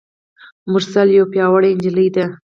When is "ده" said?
2.15-2.25